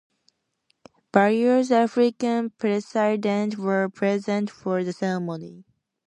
Various 1.13 1.69
African 1.69 2.49
presidents 2.49 3.55
were 3.55 3.87
present 3.87 4.49
for 4.49 4.83
the 4.83 4.93
ceremony. 4.93 5.63